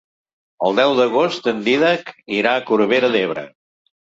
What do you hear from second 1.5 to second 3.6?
en Dídac irà a Corbera d'Ebre.